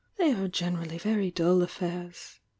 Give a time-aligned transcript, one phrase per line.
[0.17, 2.39] "They are generally very dull affairs.